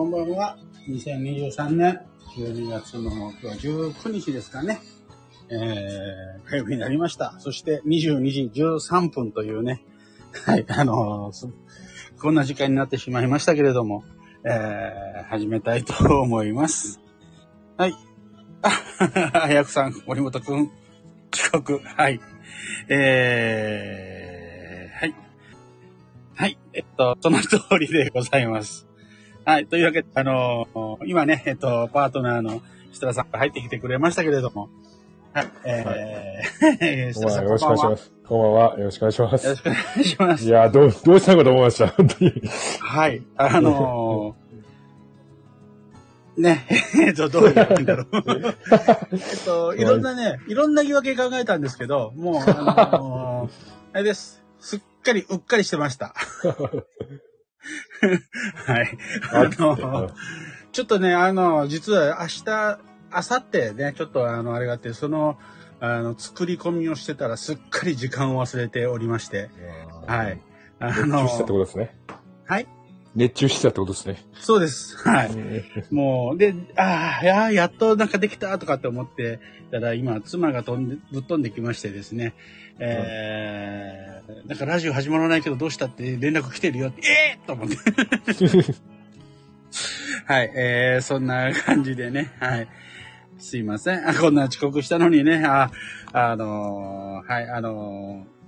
[0.00, 0.56] こんばんは。
[0.88, 2.00] 2023年
[2.34, 4.80] 12月の今日は19日ですかね。
[5.50, 7.34] えー、火曜日になりました。
[7.38, 9.84] そして22時13分というね、
[10.46, 11.50] はい、あのーす
[12.18, 14.04] こんな時間になってしまいましたけれども、
[14.42, 16.98] えー、始めたいと思います。
[17.76, 17.94] はい。
[18.62, 18.70] あ、
[19.38, 20.70] 早くさん、森本くん、
[21.30, 22.18] 遅刻、はい。
[22.88, 25.14] えー、はい。
[26.36, 26.58] はい。
[26.72, 28.89] えっと、その通りでございます。
[29.50, 29.66] はい。
[29.66, 34.68] というわけで、あのー今ね、えっと、パートナーの設楽さんが入ってきてくれましたけれども、
[35.32, 35.48] はい。
[35.64, 38.12] えー、 こんばんはよろしくお願いします。
[38.28, 38.78] こんばんは。
[38.78, 39.56] よろしくお願いしまよろす。
[39.56, 40.44] しくお願いします。
[40.44, 41.88] いやーどう、どうしたのかと思いました。
[41.88, 42.42] 本当に。
[42.78, 43.22] はい。
[43.36, 46.64] あのー、ね、
[47.04, 48.06] えっと、どうやるんだろう。
[49.10, 53.50] えっと、いろんなね、いろんな言い訳考えたんですけど、もう、あのー
[53.94, 54.44] あれです。
[54.60, 56.14] すっかり、うっかりしてました。
[58.66, 58.98] はい。
[59.32, 60.14] あのー
[60.72, 62.78] ちょっとね、あの、実は明日、
[63.12, 65.36] 明後日ね、ちょっとあの、あれがあって、その、
[65.80, 69.50] あの、作り込みをしてたらすっかり時間を忘れておりまして、
[70.06, 70.40] はい。。
[70.78, 71.96] あ熱中したってことですね。
[72.46, 72.68] はい。
[73.16, 74.22] 熱中したってことですね。
[74.34, 74.96] そうです。
[74.98, 75.30] はい。
[75.90, 82.34] もう、で、ああ、いやー、やっとなんかできたとかって思ってたら、今、妻が飛んで、ぶっ飛んできましてですね、
[82.78, 87.76] えー、なんかラジオ始まらないけどどうしたって連絡来てるよって、ええー、と思って。
[90.26, 92.68] はい、えー、そんな感じでね、はい。
[93.38, 94.08] すいません。
[94.08, 95.70] あこんな遅刻したのにね、あ、
[96.12, 98.40] あのーはい、あのー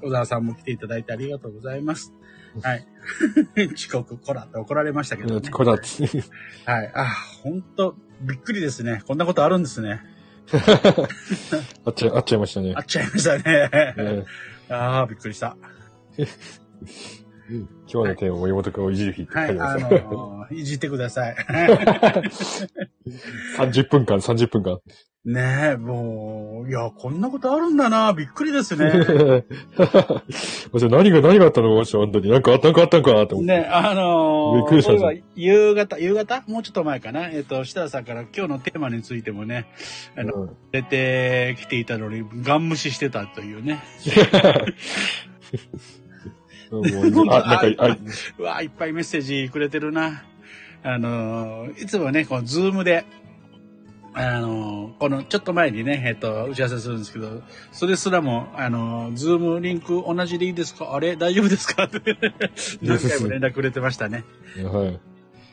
[0.00, 2.12] 小沢さんも来ていただいてありがとうございます。
[2.60, 2.86] はい。
[3.74, 5.50] 遅刻、こらって怒られましたけどね。
[5.50, 5.86] こだって。
[6.64, 6.92] はい。
[6.94, 7.06] あ、
[7.42, 9.02] ほんと、びっくりですね。
[9.06, 10.02] こんなことあるんですね。
[11.84, 12.80] あっちゃい、あっちゃいましたねあ。
[12.80, 13.70] っちゃいましたね。
[13.72, 14.24] え
[14.70, 15.56] ああ、びっくりした。
[17.50, 20.04] ー今日のテーマ、森本君をいじる日って書はいい、あてます。
[20.04, 21.36] のーいじってください。
[23.58, 24.78] 30分間、30分間。
[25.24, 28.12] ねえ、もう、いや、こんなことあるんだな。
[28.14, 28.90] びっくりですね。
[30.72, 31.84] 私何が、何があったの？
[31.84, 32.30] か、本当に。
[32.30, 33.12] なんかあった、なんかあったんか？
[33.12, 33.52] なって思って。
[33.52, 34.92] ねあのー、びっくりした
[35.34, 36.44] 夕方、夕方？
[36.46, 37.28] もうちょっと前かな。
[37.28, 39.66] えっ、と、設楽さんから今日のテーマについてもね、
[40.16, 43.82] あの、うん出てきていたのに、ガン無視してたというね。
[46.70, 46.84] もう
[47.30, 47.96] あ、なんか、あ、
[48.38, 50.24] うわ、いっぱいメッセージくれてるな。
[50.82, 53.04] あのー、いつもね、このズームで、
[54.14, 57.42] あのー、このちょっと前にね、えっと、打ち合わせするんですけど、
[57.72, 60.94] それすらも、あのー、ズームリンク同じでいいですか？
[60.94, 61.16] あれ？
[61.16, 61.84] 大丈夫ですか？
[61.84, 62.00] って
[62.82, 64.24] 何回も連絡くれてましたね。
[64.56, 65.00] はい。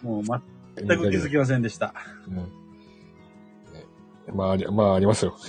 [0.05, 1.93] もう全く気づきませんでした。
[2.27, 2.43] うんね
[4.33, 5.37] まあ、あり、まあ、ありますよ。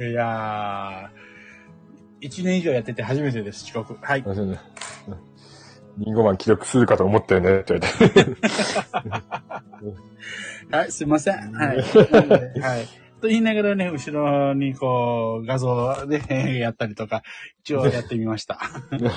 [0.00, 1.31] いやー、
[2.22, 3.98] 1年以上やってて初めてです、遅刻。
[4.00, 4.24] はい。
[5.98, 8.36] リンゴマン記録するかと思ったよね、って言われて。
[10.70, 11.52] はい、すいません。
[11.52, 11.76] はい。
[11.78, 11.82] は
[12.78, 12.86] い。
[13.20, 17.22] と言いながらね、後ろにこう、画像でやったりとか、
[17.62, 18.58] 一応やってみました。
[18.98, 19.12] ちょっ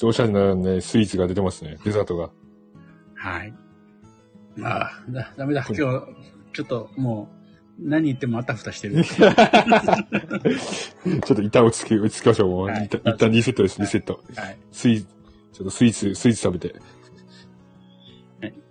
[0.00, 1.78] とおしゃれなね、スイーツが出てますね。
[1.84, 2.30] デザートが。
[3.16, 3.52] はい。
[4.56, 5.64] まあ、だ、ダメだ。
[5.68, 5.82] 今日、
[6.52, 7.43] ちょっともう、
[7.78, 9.04] 何言ってもあたふたしてる。
[9.04, 9.36] ちょっ
[11.22, 12.48] と一旦落ち着き、落ち着きましょう。
[12.50, 14.22] もう、はい一旦一旦リセットです、リセット。
[14.36, 14.56] はい。
[14.72, 15.06] スイーツ、
[15.52, 16.74] ちょっとスイーツ、スイーツ食べて。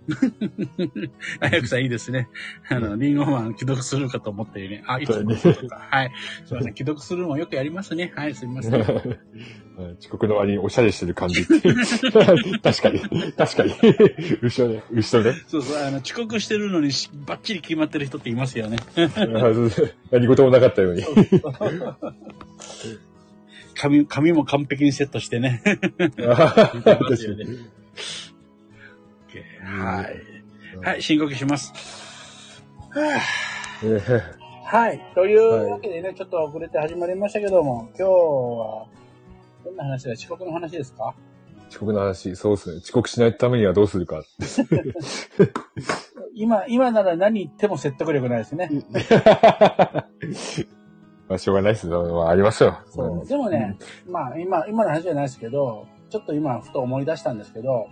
[1.40, 2.28] 早くさんいいですね。
[2.68, 4.82] あの、リンゴマン既読するかと思ったよね。
[4.86, 5.88] あ、いつもそうねとか。
[5.90, 6.12] はい。
[6.44, 6.74] すいません。
[6.74, 8.12] 既読するのもよくやりますね。
[8.14, 8.72] はい、すみません。
[8.72, 8.88] は い
[9.98, 11.46] 遅刻の割におしゃれしてる感じ。
[12.62, 13.00] 確かに。
[13.32, 13.74] 確かに。
[14.42, 14.82] 後ろね。
[14.92, 15.38] 後ろね。
[15.46, 18.78] そうそう、あの、遅刻してるのにしバッチリ決まってる人っていますよね。
[20.10, 21.02] 何事もなかったように。
[23.74, 25.62] 髪、髪も完璧にセットしてね。
[25.64, 27.58] 確かに。
[29.64, 30.84] はい。
[30.86, 31.72] はい、深呼吸します。
[34.66, 35.00] はい。
[35.14, 38.86] というわけでね、ちょっと遅れて始まりましたけども、今日は、
[39.64, 41.14] どんな話だ遅刻の話ですか？
[41.70, 42.76] 遅刻の話、そうですね。
[42.78, 44.22] 遅刻しないためにはどうするか。
[46.34, 48.68] 今、今なら何言っても説得力ないですね。
[51.28, 52.02] まあ、しょうがないですよ。
[52.14, 52.78] まあ、ありますよ。
[52.90, 53.26] そう。
[53.26, 53.76] でもね、
[54.06, 57.86] まあ今、今の話じゃないですけど、ちょっと今、ふと思い出したんですけど、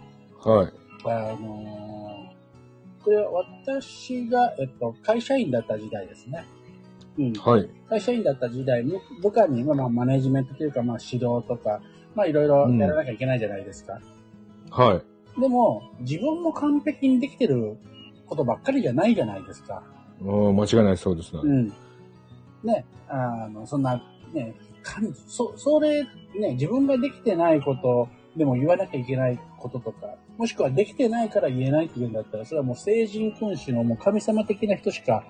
[0.44, 0.72] はい。
[1.10, 2.02] あのー
[3.04, 6.44] これは私が、えっと、会社員だった時代ですね。
[7.18, 7.32] うん。
[7.32, 7.68] はい。
[7.88, 11.80] 会社員だった時代に、部下に、まあ、マネジメントというか、まあ、指導とか、
[12.14, 14.00] まあ、いろいろやらなきゃいけないじゃないですか。
[14.70, 15.02] は
[15.36, 15.40] い。
[15.40, 17.76] でも、自分も完璧にできてる
[18.26, 19.82] ことばっかりじゃないじゃないですか。
[20.20, 21.40] うん、間違いないそうですね。
[21.42, 21.72] うん。
[22.62, 24.00] ね、あの、そんな、
[24.32, 26.04] ね、かんそ、それ、
[26.38, 35.24] ね、自分ができてないことでも言わなきゃいけないこととか、もしくはできてないから言えないっていうんだったら、それはもう聖人君主のもう神様的な人しか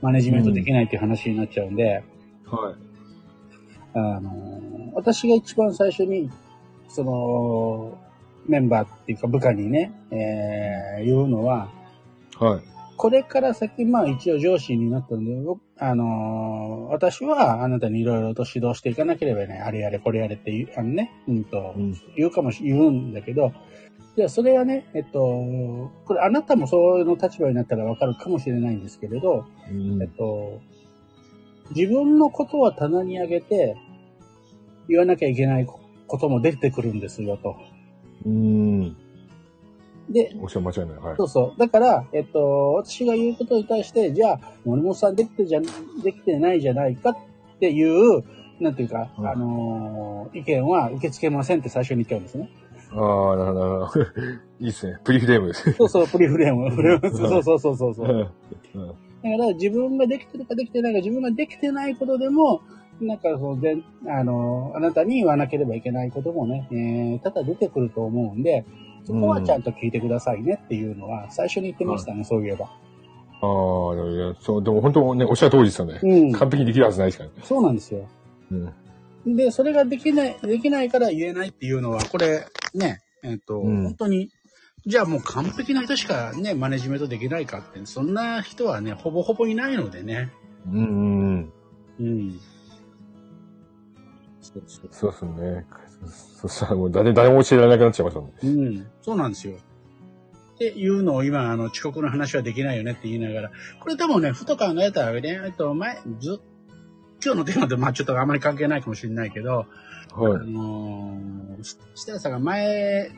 [0.00, 2.04] マネジメントできないっていう話になっちゃうんで、
[2.46, 2.74] はい。
[3.94, 6.30] あの、私が一番最初に、
[6.88, 7.98] その、
[8.46, 11.68] メンバーっていうか部下にね、えー、言うのは、
[12.38, 12.62] はい。
[13.02, 19.60] これから先、まあ一応上司になったので、僕あのー私はあなたにいろいろと指導していかなければいけない。
[19.62, 21.96] あれやれ、これやれって言う、あのね、うんとう、ん。
[22.16, 23.52] 言うかもし、言うんだけど、
[24.14, 30.60] じゃあそれはね、えっと、これあなたもそういうの立場になったらわかるかもしれないんですけれど、うんえっと、
[31.74, 33.74] 自分のことは棚に上げて、
[34.88, 37.56] 言わなきゃいけないことも出てくるんですよと。
[38.26, 38.96] うん。
[40.08, 40.88] で、おっしゃ間違いない。
[40.98, 41.24] はいそ。
[41.24, 41.58] うそう。
[41.58, 45.60] だから、えっと、私が言うことに対して、じゃあ、森本さんできてじゃ、
[46.02, 47.16] できてないじゃないかっ
[47.60, 48.24] ていう、
[48.60, 52.48] なんていうか、うんあのー意見は受け付けませんって最初に言っちゃうんですね。
[52.92, 53.88] ああ、なるほど。
[54.60, 54.98] いいですね。
[55.04, 55.72] プリフレームです。
[55.72, 56.70] そうそう、プリフレーム。
[56.70, 58.30] フレームそうそうそうそうそう。
[58.74, 62.60] うんだから自分ができてるかできてないか、自分ができてないことでも、
[63.00, 63.76] なんかそので、
[64.08, 68.64] あの、あなたに言わなければいけないこともね、えー、ただ出てくると思うんで、
[69.04, 72.66] そこはちゃんと聞いてくださいねっていうのは、最初に言ってましたね、そういえば。
[72.66, 75.98] ああ、いやそう、でも本当ね、おっしゃる通りですよね。
[76.02, 76.32] うん。
[76.32, 77.36] 完璧にできるはずないですからね。
[77.42, 78.08] そうなんですよ。
[78.52, 79.36] うん。
[79.36, 84.30] で、それができない、できないから言えないっていうのは、これ、ね、えっ、と、うん本当に、
[84.86, 90.32] じゃあもう完璧な人しかね、マネジメントできないかって、そんな人はね、ほぼほぼいないのでね。
[90.66, 91.52] うんうん。
[92.00, 92.40] うん。
[94.40, 94.88] そうそう。
[94.90, 95.66] そうですね。
[96.06, 98.36] そしたらもう誰、誰も教えられなくなっちゃいましたもんね。
[98.42, 98.86] うん。
[99.02, 99.54] そうなんですよ。
[100.54, 103.50] っていうのを今、あの、遅刻の話はできないよねって言いながら、
[103.80, 106.40] これでもね、ふと考えたらね、えっと、前、ず、
[107.24, 109.66] 今日のテーマと、まあちょっとあまり関係ないかもしれないけど、
[110.12, 110.50] あはい。
[110.50, 113.12] のー、し設楽さんが前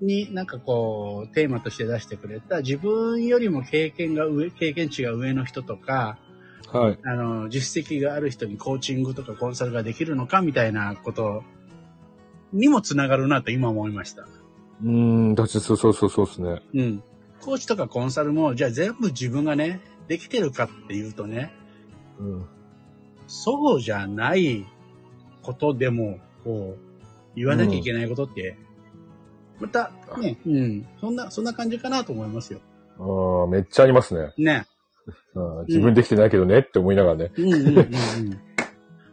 [0.00, 6.18] になんかこう、テーマとして出してくれた、自分よりも経験が上、経験値が上の人とか、
[6.72, 6.98] はい。
[7.04, 11.44] あの、実績がある人にコーチングとかコンサルができるのかみたいなこと
[12.56, 14.26] にもつながるなと今思いました。
[14.82, 16.62] うん、だってそうそうそうそうですね。
[16.74, 17.02] うん。
[17.40, 21.52] コーチとかコンサルも、じゃあ全部自分がね、できてるかっていうとね、
[22.18, 22.46] うん。
[23.26, 24.66] そうじゃない
[25.42, 28.56] ことでも、こう、言わなきゃいけないことって、
[29.60, 32.60] また、ね、うん、そんな、そんな感じかなと思いますよ。
[32.98, 34.32] ああ、めっちゃありますね。
[34.38, 34.66] ね。
[35.68, 37.32] 自分できてないけどねって思いながらね。
[37.36, 37.86] うんうんうんうん。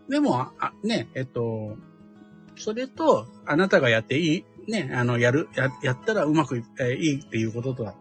[0.10, 1.78] でも、あ、あね、えっと、
[2.56, 7.96] それと、あなたがやっていい、ね、あの、やる、や、やったらうまくい,、えーいいっていうこととは、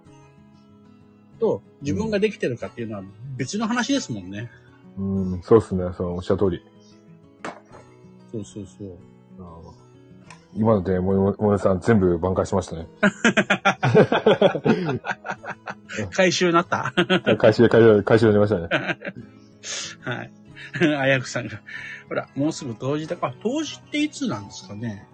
[1.40, 3.04] と、自分ができてるかっていうのは
[3.36, 4.50] 別の話ですもんね。
[4.98, 5.84] うん、そうですね。
[5.96, 6.62] そう、おっしゃる通り。
[8.30, 8.98] そうそうそう。
[10.54, 12.86] 今ので、もももねさん全部挽回しましたね。
[16.12, 16.92] 回収なった
[17.38, 18.68] 回収で、回収で、回収で出ましたね。
[20.04, 20.32] はい。
[20.98, 21.60] あやくさんが。
[22.08, 23.28] ほら、もうすぐ冬至だか。
[23.28, 25.06] あ、冬至っていつなんですかね。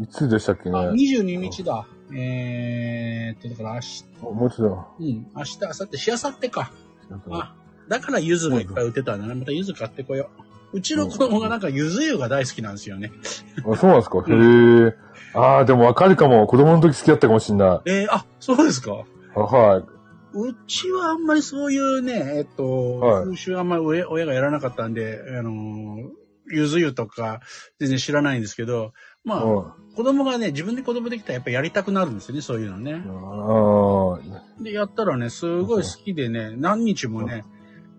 [0.00, 1.86] いつでしたっけねあ、22日だ。
[2.14, 5.06] えーっと、だから明日、もうちょっうん、
[5.36, 6.70] 明日、明後日、しあさってか。
[7.08, 7.26] となんか。
[7.32, 7.54] あ、
[7.88, 9.34] だから柚子がいっぱい売ってたんだな。
[9.34, 10.30] また柚子買ってこよ
[10.72, 10.78] う。
[10.78, 13.10] うちの子供がなんか柚子湯が大好きなんですよね。
[13.70, 14.18] あ、そうなんですか？
[14.18, 14.94] へえ。
[15.34, 16.46] ああ、でもわかるかも。
[16.46, 17.90] 子供の時好きだったかもしんない。
[17.90, 18.92] えー、あ、そうですか。
[19.34, 19.84] あはい。
[20.42, 23.24] うちはあんまりそういうね、えっと、はい。
[23.24, 27.40] 風習あんまり親親がやらなかったんで、あのー、柚子湯とか
[27.78, 28.92] 全然知らないんですけど、
[29.24, 33.02] まあ、うん子供がね、自分で子供できたらやっぱやりたくなるんですよね、そういうのね。
[33.04, 37.44] あで、やったらね、すごい好きでね、何日もね、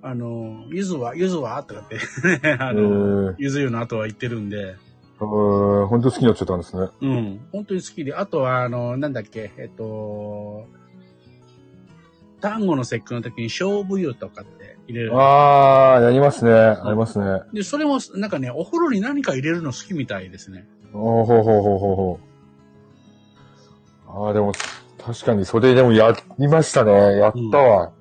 [0.01, 1.61] あの、ゆずは、ゆずは？
[1.63, 1.99] とかって、
[2.57, 4.77] あの、ー、ゆず湯の後は言ってるんで、
[5.17, 6.87] えー、本当好きになっちゃったんですね。
[7.01, 10.67] うん、本当に好きで、あとは、あの、なんだっけ、えっと、
[12.41, 15.19] 単語の節句の時に勝負湯とかって入れる。
[15.19, 16.51] ああ、やりますね。
[16.51, 17.41] ありますね。
[17.53, 20.67] で、それも、なんかね、お風呂に何か入れるの好きみたいですね。
[20.93, 22.19] おーほうほうほうほうほ
[24.07, 24.25] う。
[24.25, 24.53] ああ、でも、
[24.99, 26.91] 確かにそれでもやりましたね。
[27.17, 27.91] やったわ。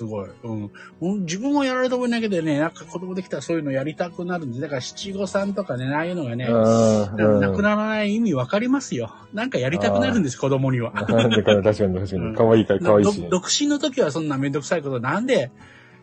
[0.00, 0.30] すごい。
[0.44, 0.70] うん。
[1.02, 7.40] うん自分もやられた覚えないけどね、なんか子供できたらそういうのやりたくなるんで、だから七五三とかね、ああいうのがね、うん。
[7.40, 9.14] なくならない意味わかりますよ。
[9.34, 10.92] なんかやりたくなるんです、子供には。
[10.92, 12.36] 確かに確かうんに。
[12.36, 13.28] 可愛いから、可愛いしど。
[13.28, 15.52] 独身の時はそんなめんどくさいことなんで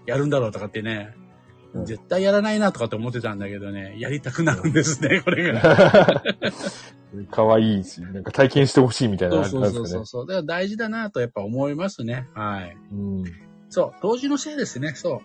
[0.06, 1.16] やるんだろうとかってね、
[1.74, 6.24] うん絶対やらないなとかって思ってたんだけどね、やりたくなるんですね、これが。
[7.32, 10.24] 可愛いし、なんか体験してほしいみたいなそう感じですかねそうそうそう。。
[10.24, 12.28] そうだから大事だなとやっぱ思いますね。
[12.34, 12.78] はい。
[12.92, 13.24] うん。
[13.70, 15.22] そう、冬至のせいですね、そ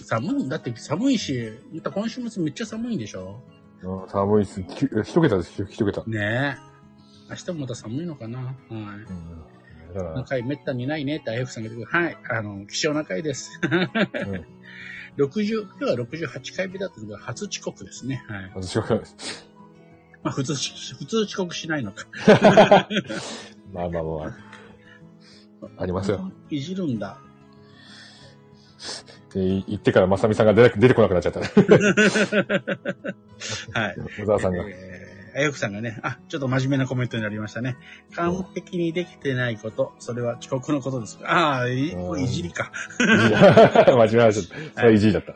[0.00, 0.04] う。
[0.04, 3.42] 寒い、だって寒いし、また今週末めっちゃ寒いんでしょ
[3.82, 4.62] うん寒いっす。
[4.62, 6.02] き一桁です、一桁。
[6.06, 6.74] ねえ。
[7.30, 8.50] 明日もまた寒いのかなはい。
[8.70, 9.44] うん。
[9.94, 12.04] だから中井めったにないねってあやふさんが言ってくる。
[12.04, 12.18] はい。
[12.30, 13.60] あの、希少な回です。
[15.16, 18.24] 60、今日は68回目だったのが初遅刻ですね。
[18.26, 18.52] はい。
[18.54, 18.84] 私は、
[20.22, 22.06] まあ普通し、普通遅刻しないのか。
[23.72, 24.54] まあまあまあ。
[25.78, 26.30] ありますよ。
[26.50, 27.18] いじるんだ。
[29.30, 31.40] って言ってから、まさみさんが出て出てこなくなっちゃった。
[33.80, 33.96] はい。
[34.20, 34.64] 小沢さんが。
[34.68, 37.76] えーあやふさんがね、あ、ちょっと真面目なコメントになりましたね。
[38.14, 41.18] 完璧にできてないこと、それは遅刻のことです。
[41.24, 41.96] ああ、い
[42.28, 42.70] じりか。
[42.98, 44.42] 真面目な話。
[44.76, 45.34] それいじりだった。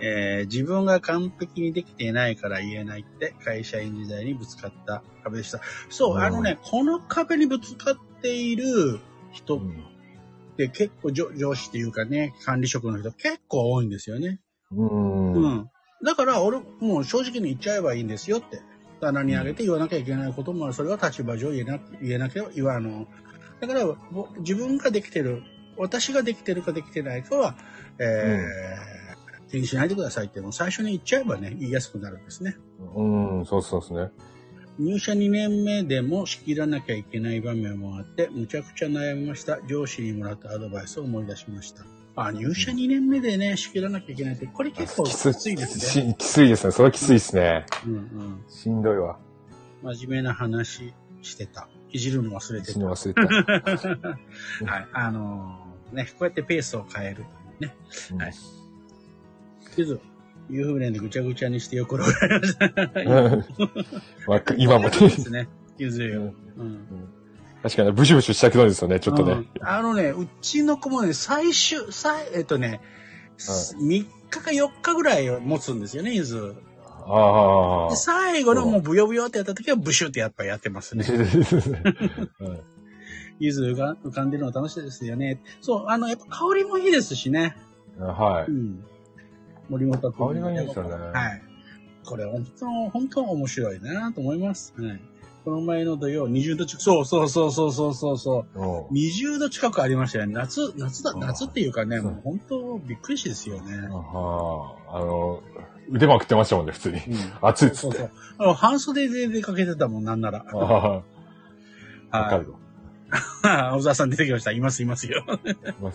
[0.00, 5.60] えー自分が完璧にできていないから言えないって会社員時代にぶつかった壁でした。
[5.88, 8.98] そう、うんあのね、この壁にぶつかっている
[9.30, 9.60] 人
[10.52, 14.40] っうんて結構上上司っていうかね、管理職の人結構多いんですよね。
[14.70, 15.32] うん。
[15.32, 15.54] ううん。
[15.58, 15.70] ん。
[16.04, 18.60] だから俺、もう正直に言っちゃえばいいんですよって。
[19.00, 20.74] 棚にあげて言わなきゃいけないこともある。
[20.74, 23.06] それは立場上言えな言えなきゃ言わあの。
[23.60, 25.42] だから、ぼ自分ができてる、
[25.76, 27.56] 私ができてるかできてないかは、
[27.98, 28.92] えー
[29.52, 32.56] 気にしないでくださいって、もう最初に言っちゃえばね、言いやすくなるんですね。
[32.96, 34.10] うん、そうそうですね。
[34.78, 39.60] 入社2年目でも仕切らなきゃいけない場面もあって、むちゃくちゃ悩みました。
[39.66, 41.84] 上司にもらったアドバイスを思い出しました。
[42.16, 46.12] あ、入社2年目でね、仕切らなきゃいけないって、これ結構きついですね。
[46.12, 46.72] しきついですね。
[46.72, 47.66] それはきついですね。
[47.86, 48.44] うんうん。
[48.48, 49.18] しんどいわ。
[49.82, 51.68] 真面目な話してた。
[51.90, 52.80] いじるの忘れて死た。
[52.80, 54.08] ぬ忘れた。
[54.72, 54.88] はい。
[54.92, 57.24] あのーね、こうやってペースを変える。
[57.60, 57.74] ね。
[58.18, 58.34] はい
[59.76, 60.00] ゆず、
[60.52, 62.68] 湯船でぐちゃぐちゃにしてよくろられました。
[64.56, 65.48] 今もね、ですね。
[65.78, 66.34] ゆずよ。
[66.58, 66.86] うん。
[67.62, 69.32] 確かにブシュブシュしたくなるんですよね、ちょっとね。
[69.32, 72.80] うんあのね、うちの子もね、最終、最、えっとね、
[73.38, 76.54] 3日か4日ぐらい持つんですよね、ゆず。
[77.06, 77.96] ああで。
[77.96, 81.06] 最後のもうブヨブヨってやった時はブシュってやっぱやってますね。
[82.40, 82.60] うん
[83.38, 85.42] ゆずが浮かんでるの楽しいですよね。
[85.60, 87.56] そう、あの、やっぱ香りもいいですしね。
[87.98, 88.50] はい。
[88.50, 88.84] うん。
[89.68, 90.28] 森本君。
[90.28, 91.42] 香りがいいですよねはい。
[92.04, 94.74] これ本当、本当面白いなと思います。
[94.76, 95.00] はい。
[95.44, 98.60] この前の土曜、20度近く、そうそうそうそうそうそうそう。
[98.60, 100.34] うん20度近くありましたよね。
[100.34, 103.88] 夏、夏だ、うん夏っていうかね、もう本当びっくりしですよね。
[103.90, 105.42] ああの、
[105.90, 106.98] 腕まくってましたもんね、普通に。
[106.98, 107.02] うん
[107.40, 107.80] 暑いっつって。
[107.80, 108.10] そうそう。
[108.38, 110.44] あの、半袖で出かけてたもん、なんなら。
[110.44, 111.02] わ
[112.10, 112.52] かはいる。
[112.52, 112.58] わ。
[113.42, 114.52] 小沢さん出てきました。
[114.52, 115.24] います、いますよ。
[115.80, 115.92] ま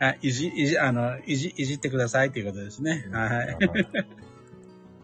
[0.00, 0.18] あい。
[0.22, 3.08] いじ、いじ、あの、いじ、いじってくださいということですね。
[3.12, 3.56] はい。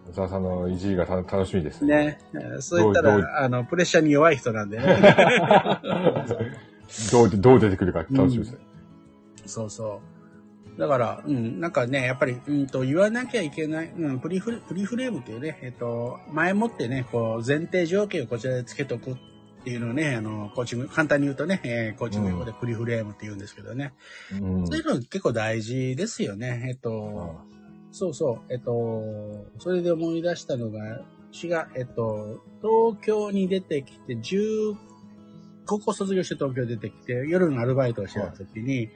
[0.08, 1.96] 小沢さんのいじりがた楽しみですね。
[1.96, 2.18] ね。
[2.34, 4.86] えーそう言ったら、あの、プレッシャーに弱い人なんで ね。
[7.12, 8.58] どう、どう出てくるか楽しみですね。
[9.46, 10.00] そうそ
[10.76, 10.80] う。
[10.80, 19.16] だから、うん、なんかね、やっぱり、うんと、言わなきゃいけない、うん、プリフレ、プリフレームっていうね、えっと、前もってね、こう、前提条件をこちらでつけとくっ
[19.64, 23.94] ていうのをね、あの、コーチング、簡単に言うとね、えーコーチング用語でプリフレームって言うんですけどね。
[24.32, 26.66] うんそういうの結構大事ですよね。
[26.68, 27.34] えっと、
[27.90, 31.00] そうそう、えっと、それで思い出したのが、
[31.32, 34.76] 私が、えっと、東京に出てきて、10、
[35.66, 38.90] 高校卒業して東京出てきて、夜のアルバイトをしてた時に、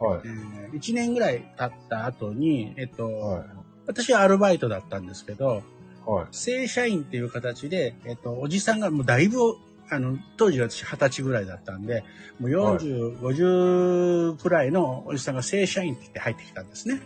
[0.00, 0.20] はい。
[0.24, 3.44] え1年ぐらい経った後に、えっと、はい
[3.86, 5.64] 私はアルバイトだったんですけど、
[6.06, 6.26] はい。
[6.30, 9.56] 正社員っていう形で、えっと、おじさんがもうだいぶ、
[9.90, 12.04] あの、当時私二十歳ぐらいだったんで、
[12.38, 17.00] もう40、50くらいのおじさんが正社員って言って入ってきたんですね。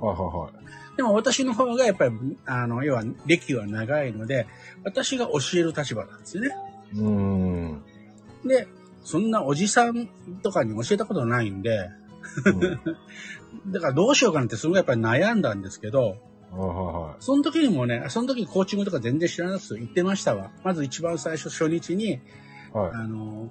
[0.00, 0.50] はいは
[0.96, 2.12] でも私の方がやっぱり、
[2.44, 4.46] あの、要は歴が長いので、
[4.84, 6.48] 私が教える立場なんですよね。
[6.48, 7.06] いはい。
[7.06, 7.82] うん。
[8.44, 8.66] で、
[9.04, 10.08] そんなおじさん
[10.42, 11.88] とかに教えたことないんで、
[13.68, 16.16] だからどうしようかなってすごいやっぱり悩んだんですけど、
[16.50, 20.50] はいはその時にもね、その時コーチングとか全然知らなくて言ってましたわ。
[20.64, 22.20] まず一番最初初日に、い
[22.72, 22.90] はい。
[22.92, 23.50] あの、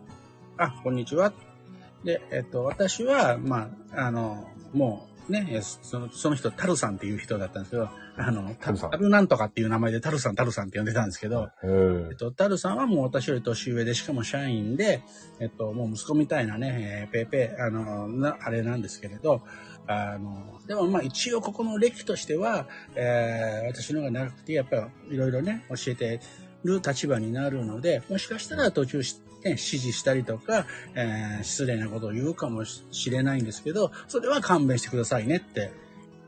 [0.58, 1.34] あ、こんにちは。
[2.04, 15.04] で、えっと、私は、まあ、あの、もうね、えそのその人、タルさんっていう人だったんですけど、あの、タルさんタルなんとかっていう名前でタルさん、タルさんって呼んでたんですけど、えっと、タルさんはもう私より年上で、しかも社員で、
[15.40, 19.42] えっと、もう息子みたいなね、えーペーペー、あの、な、あれなんですけれど、
[19.88, 26.20] あの、でもまあ一応ここの歴としては、えー私の方が長くて、やっぱりいろいろね、教えて
[26.64, 30.66] る立場になるので、もしかしたら途中し、ね、指示したりとか、
[30.96, 35.72] えー失礼なことを言うかもしれないんですけど、それは勘弁してくださいねって、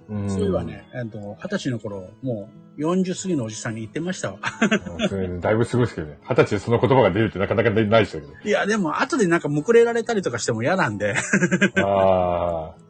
[0.10, 4.40] うんそういえばね、えっと、二十歳の頃、もう40過ぎのおじさんに言ってましたわ。
[5.40, 6.18] だいぶすごいですけどね。
[6.24, 8.30] 二十歳でその言葉が出るってなかなかないですよね。
[8.44, 11.14] いや、でも、後でなんかむくれられたりとかしても嫌なんで。
[11.84, 12.89] ああ。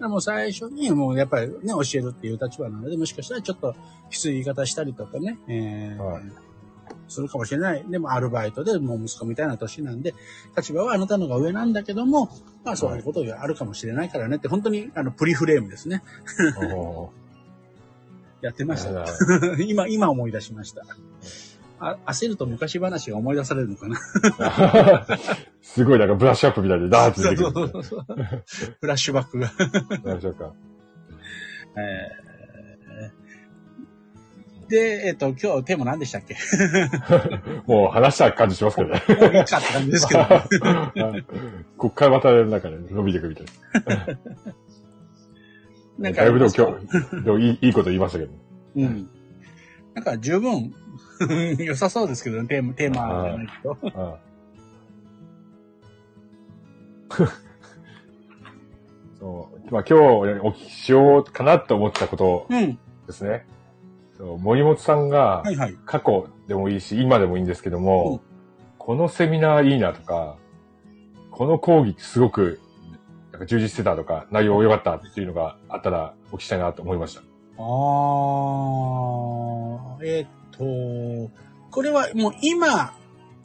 [0.00, 3.76] でも最初にもうやっぱりね、教えるっていう立場なので、もしかしたらちょっと
[4.10, 6.22] きつい言い方したりとかね、えーはい
[7.08, 7.84] するかもしれない。
[7.88, 10.14] でもアルバイトでもう息子みたいな年なんで、
[10.56, 12.30] 立場はあなたのが上なんだけども、
[12.64, 16.02] まあそういうことがあるかもしれないからねって、本当にあのプリフレームですね。
[16.72, 17.10] お
[18.42, 18.90] やってました。
[18.90, 20.84] ー 今、今思い出しました。
[21.80, 23.98] あ焦ると昔話が思い出されるのかな？
[25.62, 27.50] すごいなんかブラッシュアップみたいでダーッと出てくる。
[27.52, 28.04] そうそうそう
[28.80, 29.50] フラッシュバックが。
[31.76, 32.30] えー
[34.68, 36.36] で、えっ、と、今日テーマ何でしたっけ？
[37.66, 39.02] もう話した感じしますけどね。
[39.08, 40.20] もういいかって感じですけど。
[40.20, 40.46] は
[41.18, 41.24] い
[41.76, 43.46] こっからまたなんかね、伸びていくみたい
[43.84, 44.06] な。
[45.98, 46.22] なんか？
[46.22, 48.32] だいぶでも今日、でもいいいいこと言いましたけど。
[48.76, 49.10] うん。
[49.94, 50.72] なんか十分
[51.58, 53.76] 良さそうですけどね、テーマ、テーマじゃないと。
[53.94, 54.18] あ
[59.18, 59.72] そう。
[59.72, 62.78] まあ今日お聞きしようかなと思ったことうん。
[63.06, 63.46] ですね。
[64.16, 65.76] そう森本さんがはいはい。
[65.84, 68.30] 過去でもいいし、今でもいいんですけども、うん
[68.80, 70.36] このセミナーいいなとか、
[71.30, 72.60] この講義すごく
[73.30, 77.20] なんか充実してたとか、内容良かったっていうのがあったらお聞きしたいなと思いました。
[77.20, 80.30] あー、えっ、と、
[80.64, 82.94] これはもう今、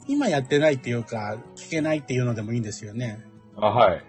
[0.08, 3.24] 今やってないっていうか、聞けないっていうのでもいいんですよね。
[3.56, 4.04] あ、はい。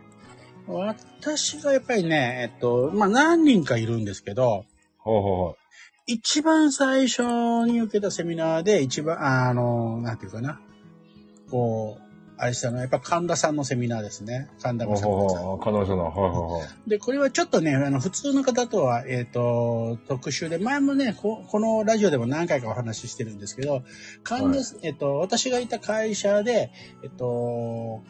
[0.68, 4.66] 私がやっぱりね、えっと、まあ何人かいるんですけど、
[4.98, 5.58] ほうほうほ
[6.06, 7.24] 一番最初
[7.66, 10.60] に受けたセミナーで一番、あの、なんていうかな、
[11.50, 12.07] こう、
[12.40, 14.48] あれしたのはやっぱ神田さんのセミナーですね。
[14.62, 15.42] 神田正子さん。
[15.42, 15.60] ほうほう。
[15.60, 16.90] 彼女の、はいはいはい。
[16.90, 23.82] で、これはちょっとね、あの、普通の方とは、えっ、と、特殊で、前もねこ、このラジオでも何回かお話ししてるんですけど、
[24.24, 26.72] 神田、はいえっ、と、私がいた会社で、
[27.04, 28.04] えっ、と、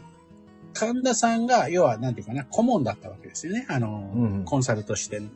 [0.74, 3.66] 神田さんが、要は、なんていうかな、顧問だったわけですよね。
[3.68, 5.28] あの、うんコンサルとしての。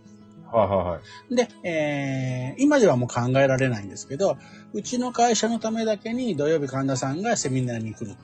[0.52, 1.34] はいはいはい。
[1.34, 4.36] で、えー今ではもう考えられないんですけど、
[4.74, 8.14] うちの会社のためだけに土曜日神田さんがセミナーに来る。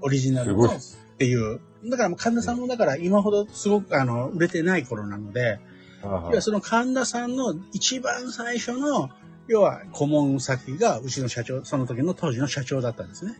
[0.00, 0.70] オリジナルのっ。
[1.18, 1.60] ていう。
[1.84, 5.60] だからもう神田さんもだから今ほどすごくあの売れてない頃なので、はい
[6.02, 9.10] 要はその神田さんの一番最初の、
[9.48, 13.36] 要は顧問先がうちの社長、その時の当時の社長だったんですね。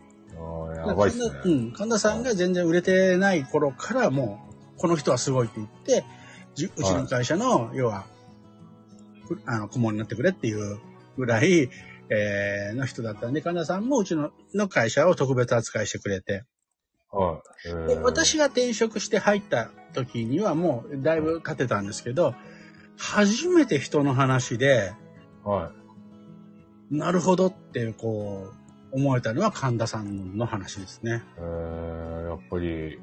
[0.75, 1.71] やばいっすね神田うん。
[1.71, 4.45] 神田さんが全然売れてない頃からも
[4.77, 6.05] う、この人はすごいって言って、
[6.53, 8.05] じうちの会社の、要は、
[9.27, 10.79] くあの、顧問になってくれっていう
[11.17, 11.69] ぐらい、
[12.09, 16.43] えーの人だったんで、神田さんもうちのの会社を特別扱いしてくれて、
[17.11, 17.67] はい。
[17.67, 22.35] えーで私が転職して入った時にはもうだいぶ経ってたんですけど、
[22.97, 24.93] 初めて人の話で、
[25.43, 25.71] は
[26.89, 28.49] なるほどってこ
[28.91, 31.11] う、思えたのは神田さんの話ですね。
[31.11, 31.15] い。
[31.37, 32.99] えー、やっぱり、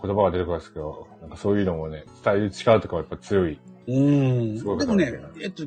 [0.00, 3.60] 言葉が出てこないですけど、なんかそういうのもね、伝える力とかはやっぱ強い。
[3.86, 4.78] うん。
[4.78, 5.64] でもね、えっと、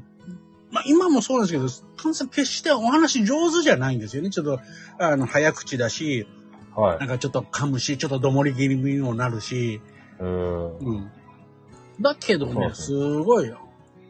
[0.71, 4.32] まあ今もそうなんですけど、神田さん決してお話上手じゃないんですよね。
[4.32, 4.60] ちょっと、
[4.97, 6.28] あの、早口だし、
[6.75, 7.07] はいなん。
[7.09, 9.81] かちょっと噛むし、ちょっとどもり気味にもなるし、
[10.19, 10.77] うーん。
[10.77, 11.11] うん。
[12.01, 13.53] だけどね、すすごい、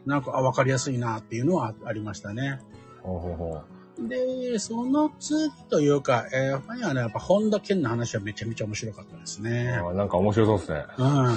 [0.06, 2.60] なんか、あ、わかりやすいなっていうのはありましたね。
[3.02, 3.62] ほうほうほ
[4.08, 9.44] で、その次というか、えー、やっぱりはね、やっぱ本田健の話はめちゃめちゃ面白かったですう。
[9.44, 9.70] ね。
[9.72, 10.84] あーなんか面白そうですね。
[10.98, 11.36] うん。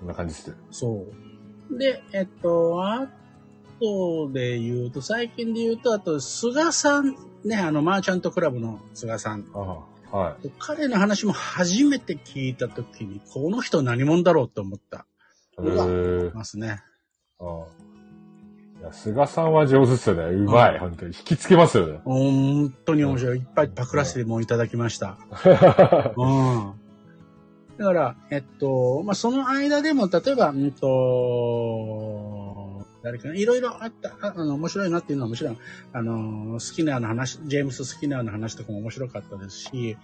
[0.00, 0.54] そんな感じです。
[0.70, 1.06] そ
[1.70, 1.78] う。
[1.78, 3.08] で、えっと、あ
[3.80, 9.44] とで言うと、最近で言うと、あと、菅さん、ね、あの、マーチャントクラブの菅さん。
[10.10, 10.50] はい。
[10.58, 15.06] 彼の話も初めて聞いたときに、この人何者だろうって思った。
[15.58, 16.82] えー、ますね。
[17.38, 17.86] あー
[18.80, 20.24] いや、菅さんは上手っすよね。
[20.24, 21.16] うまい、本当に。
[21.16, 22.00] 引きつけますよね。
[22.04, 23.38] 本当に面白い。
[23.38, 25.18] いっぱいパクらせてもいただきました。
[26.16, 26.72] うん。
[27.78, 32.25] だから、えっと、まあ、その間でも、例えば、うんと、
[33.06, 35.58] 誰かな、いろいろあった、ああの、面白いなっていうのはもちろん、
[35.92, 39.96] あの、スキナーの話、ジェームス・スキナーの話とかも面白かったですし、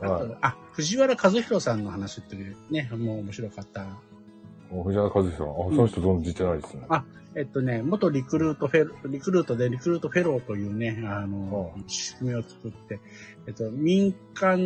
[0.00, 3.86] あと、はいあ、藤原和弘さんの話っていうね、もう面白かった。
[4.72, 5.46] お藤原和弘さん。
[5.46, 6.82] あ、その人存じてないですね。
[6.88, 7.04] あ
[7.36, 13.00] えっとね、元リクルートフェロー、リクルートでリクルートフェローというね、あの、仕組みを作って、
[13.46, 14.58] えっと、民間、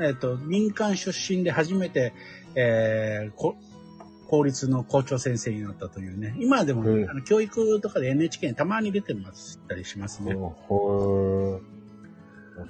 [0.00, 2.14] えっと、民間出身で初めて、
[2.54, 3.56] えー、こ
[4.30, 10.34] 公立の校長先生になったというね、今でも、うんあの教育とかで NHK にたまに出てますったりしますね。
[10.34, 11.60] ほー。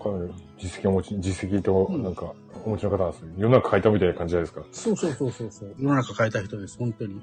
[0.02, 2.32] かなり実績をお持ち、実績と、うんなんか、
[2.64, 3.34] お持ちの方なんですね。
[3.36, 4.66] 世の中変えたみたいな感じじゃないですか。
[4.72, 5.74] そうそうそうそうそう。
[5.78, 7.14] 世の中変えた人です、本当に。
[7.14, 7.22] うん、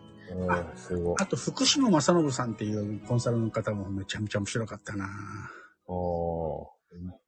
[0.75, 1.15] すごい。
[1.17, 6.65] あと、福島正信さんっていうコンサルの方もめちゃめちゃ面白かったなあー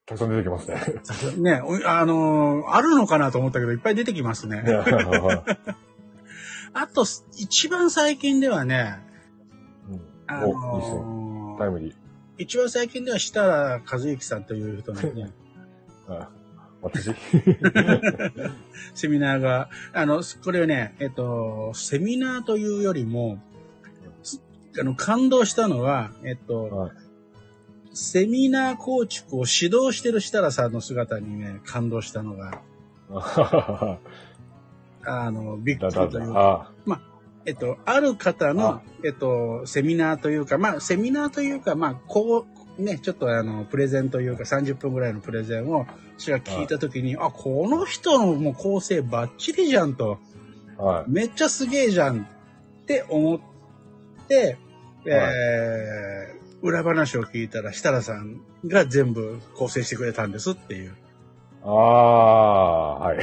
[0.05, 0.77] たくさん出てきますね。
[1.41, 4.63] ね、おあのーあるのかなと思ったけど、いっぱい出てきますね。
[6.73, 7.05] あと、
[7.37, 8.99] 一番最近ではね、
[9.89, 10.01] うん。
[10.27, 10.99] あお、いいですね。
[10.99, 11.93] のータイムリー。
[12.37, 15.31] 一番最近では設楽和之さんという人のね、
[16.07, 16.29] あ
[16.81, 17.13] 私？
[18.95, 23.41] セミナーが、あの、これはね、えっと、セミナーというよりも、
[24.23, 24.39] つ
[24.79, 26.91] あの、感動したのは、えっと、はい
[27.93, 32.61] セミナー構築を指導してる設楽さんの姿にね、感動したのが、
[35.05, 37.01] あの、びっくだりだというか、だ。
[37.45, 42.45] えっと、ある方のあ、えっと、セミナーというか、まあ、セミナーというか、まあ、こ
[42.77, 45.85] う、ね、ちょっとあの、プレゼンというか、30分ぐらいのプレゼンを、
[46.17, 50.19] 私が聞いたときに、あ、この人のもう構成バッチリじゃんと、
[50.77, 53.39] はめっちゃすげえじゃんって思っ
[54.27, 54.57] て、
[55.05, 60.89] えー裏話を聞いたら、設楽さんが全部構成してくれたんですっていう。
[60.89, 60.93] い。
[61.63, 63.19] ああ、はい。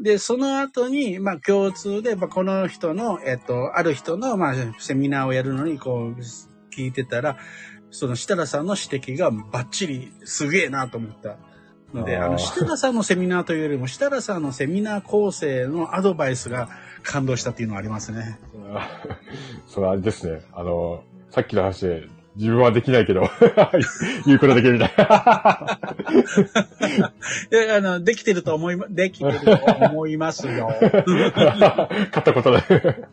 [0.00, 6.20] で、その後に、まあ、共通で、まあ、この人の、えっと、ある人の、まあ、セミナーをやるのに、こう、
[6.74, 7.36] 聞いてたら、
[7.90, 11.36] その設楽さんの指摘がバッチリすげえなと思った
[11.92, 16.68] ので、あの、設楽さんのセミナーというよりも、設楽さんのセミナー構成のアドバイスが
[17.02, 18.38] 感動したっていうのはありますね。
[19.66, 20.42] それあれですね。
[20.52, 22.08] あの、さっきの話で、
[22.38, 23.28] 自分はできないけど、
[24.24, 25.80] 言うことできるみた いな。
[27.50, 30.68] で、あの、できてると思いま、できてると思いますよ。
[30.80, 33.08] 買ったことで。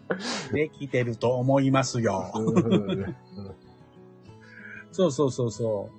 [0.54, 2.32] できてると思いますよ。
[4.92, 5.90] そうそうそうそ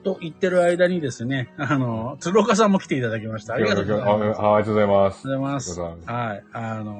[0.00, 0.02] う。
[0.02, 3.52] と言ってる間にですね、あの、鶴岡さんも来ていただきました。
[3.52, 4.40] ありがとうございます。
[4.40, 5.28] あありがとうございます。
[5.28, 5.80] ありがとうございます。
[5.80, 6.44] はい。
[6.54, 6.94] あの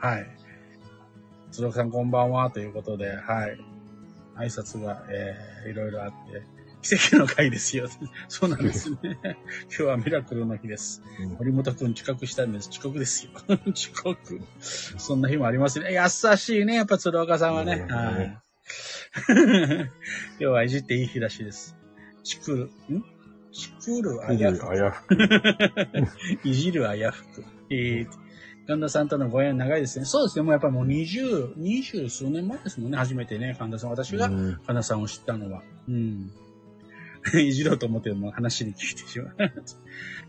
[0.00, 0.26] ーはい。
[1.50, 3.71] 鶴岡さんこんばんはということで、はい。
[4.36, 6.42] 挨拶が、えー、いろいろあって、
[6.82, 7.88] 奇跡の回ですよ。
[8.28, 8.98] そうなんですね。
[9.22, 9.36] 今
[9.68, 11.02] 日はミラクルの日です。
[11.20, 12.68] うん森本くん遅刻したんです。
[12.70, 13.30] 遅刻ですよ。
[13.72, 14.40] 遅刻。
[14.60, 15.92] そんな日もありますね。
[15.92, 17.86] 優しいね、やっぱ鶴岡さんはね。
[17.88, 18.38] うんはい。
[19.28, 19.88] 今
[20.38, 21.76] 日はいじっていい日らしいです。
[22.24, 23.04] チクる、ん？
[23.52, 25.16] チクるあやふあやふく。
[26.44, 27.44] いじるあやふく。
[27.70, 28.08] えー、
[28.66, 30.04] 神田さんとのご縁長いですね。
[30.04, 30.42] そうですね。
[30.42, 32.96] もうやっぱりもう20、20数年前ですもんね。
[32.96, 33.90] 初めてね、神田さん。
[33.90, 35.62] 私がうん神田さんを知ったのは。
[35.88, 36.30] うん。
[37.38, 39.36] いじろうと思っても話に聞いてしまう。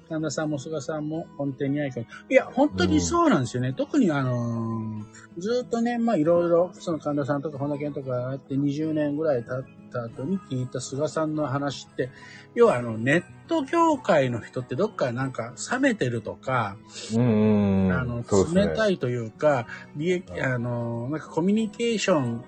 [0.09, 3.73] 神田さんも菅さんも本店に愛かいや、本当にそうなんですよね。
[3.73, 12.09] 特にあのーずっとね、まあいろいろ、その神田さんとか本田健とかあって20年ぐらい経った後に聞いた菅さんの話って、
[12.53, 16.77] 要はあの、ネット業界の人ってどっかなんか冷めてるとか、
[17.15, 17.91] うんうん。
[17.91, 22.43] あの、冷たいというか、利益、あの、なんかコミュニケーション、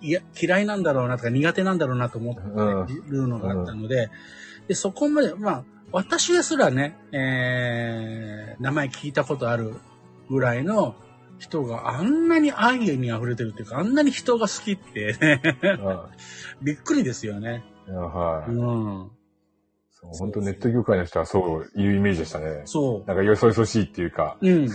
[0.00, 2.42] いや、嫌いなんだろうなとか苦手なんだろうなと思って
[3.08, 4.10] るのがあったので、
[4.68, 9.74] で、そこまで、まあ、私ですらね、えー、名前聞いたことある
[10.28, 10.96] ぐらいの
[11.38, 15.40] 人があんなに愛に溢れてるっていうか、あんなに人が好きって、ね、
[15.80, 16.10] あ
[16.62, 17.64] びっくりですよね。
[17.86, 18.50] いやはい。
[18.50, 19.10] うん。
[19.92, 22.62] そう本当ネット業界の人はそういうイメージでしたね。
[22.64, 24.36] そなんかよそよそしいっていうか。
[24.40, 24.48] う。
[24.48, 24.68] うん。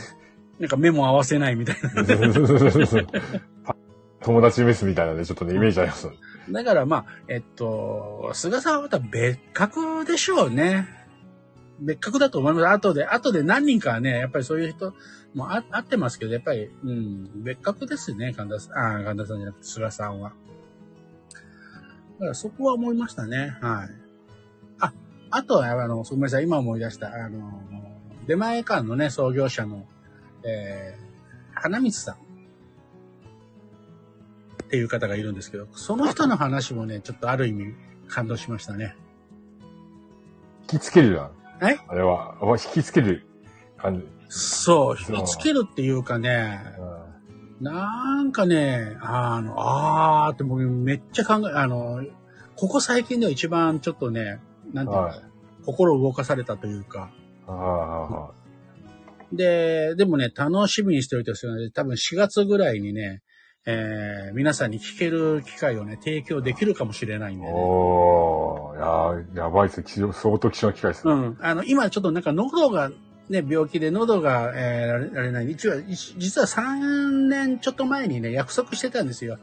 [0.59, 2.03] なんか目も合わせないみたいな。
[4.23, 6.09] 友達メスみたいなね、ちょっとね、イメージあります。
[6.49, 10.87] だからまあ、えっと、菅さんはまた別格でしょうね。
[11.79, 12.67] 別格だと思います。
[12.67, 14.93] 後で、後で何人かはね、やっぱりそういう人
[15.33, 20.33] もあ合ってますけど、やっぱり、うん、別格ですね、神田さん、あ神田さんじゃなくて菅さんは。
[22.19, 23.57] だからそこは思いましたね。
[23.61, 23.89] はい。
[24.79, 24.93] あ、
[25.31, 27.63] あとは、あの、ごめんなさい、今思い出した、あの、
[28.27, 29.87] 出前館のね、創業者の、
[30.43, 32.30] えー、花光さん。
[34.71, 37.73] っていう方がいるんですけど、その人の話もね、ちょっとある意味
[38.07, 38.95] 感動しましたね。
[40.71, 41.31] 引きつけるじゃん。
[41.69, 41.77] え？
[41.89, 43.27] あれは、あ引きつける
[43.77, 44.07] 感じ。
[44.29, 46.61] そう、引きつけるっていうかね、
[47.59, 52.01] なんかね、あの、あーって僕めっちゃ考え、あの、
[52.55, 54.39] ここ最近では一番ちょっとね、
[54.71, 55.21] なんていうか、はい。
[55.65, 57.11] 心を動かされたというか、
[59.33, 63.21] で、でもね、楽しみにしておいてほしいので、多分4月ぐらいにね、
[63.65, 67.53] えー、皆さんに聞ける機会をね、提供できるかもしれないんでね。
[67.53, 71.13] おー、や、やばいです貴重相当貴重な機会ですね。
[71.13, 71.37] うん。
[71.39, 72.89] あの、今ちょっとなんか喉が、
[73.29, 75.51] ね、病気で喉が、えーられない。
[75.51, 79.37] 一応、一実は3年ちょっと前にね、約束してたんですよ。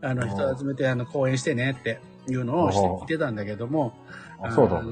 [0.00, 3.94] あの、人集めて、あの、講演してねっていうのをしてきてたんだけども、
[4.40, 4.82] あそうだ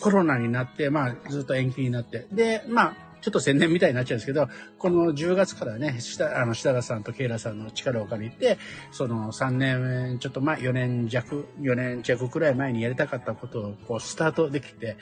[0.00, 2.28] コロナになって、まあ、ずっと延期になって。
[2.32, 8.58] で、まあ、ちょっと宣伝みたいになっちゃうんですけど、この10月からね、下あの設楽さんとケイラさんの力を借りて、
[8.92, 14.96] その3年、ちょっと前、4年弱、4年弱くらい前にやりたかったことをこうスタートできて、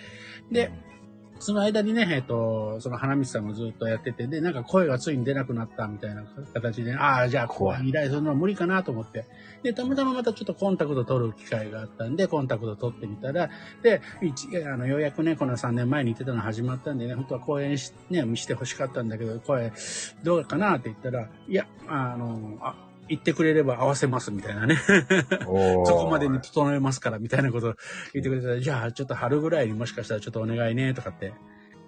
[0.50, 0.70] で、
[1.38, 9.26] その間にね、えっ、と、その花道さんもずっとやってて、で、なんか声がついに出なくなったみたいな形で、ああ、じゃあ、こう依頼するのは無理かなと思って。
[9.62, 13.50] で、たまたままたちょっとコンタクト取る機会があったんで、コンタクト取ってみたら、
[13.82, 19.72] で、一あの、ようやくね、この3年前に言ってたの始まったんでね、本当は公演し、ね、見してほしかったんだけど、声、
[20.22, 24.76] どうかなって言ったら、いや、あの、あ、言ってくれれば合わせますみたいなね。
[24.76, 27.74] そこまでに整えますから、みたいなことを
[28.14, 31.32] 言ってくれたら、じゃあ、ちょっと春ぐらいにもしかしたらちょっとお願いね、とかって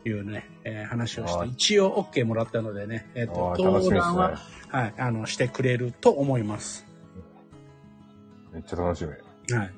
[0.04, 6.87] いうね、えー話をして、一応 OK もらったのでね、えっ、ー楽しみですね登壇は、はい、あの、してくれると思います。
[8.52, 9.57] めっちゃ楽しみ。
[9.57, 9.70] はい。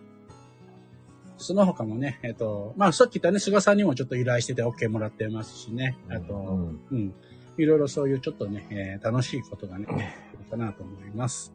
[1.39, 7.15] その他もね、えっ、と、まあ、さっき言ったね、菅さんにもちょっと依頼してて OK もらってますしね、あと、うんうん。
[7.57, 9.87] いろいろそういうちょっとね、えー楽しいことがね、
[10.51, 11.53] 来るかなと思います。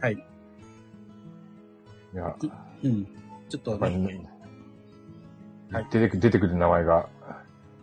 [0.00, 0.14] はい。
[0.14, 0.16] い
[2.16, 2.36] や、
[2.82, 3.06] うん。
[3.48, 4.30] ちょっとね、ね
[5.70, 7.08] はい出てく出てくる名前が、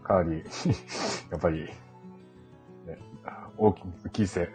[0.03, 0.43] かなり、
[1.31, 1.69] やっぱり、ね、
[3.57, 4.49] 大き大きいせ、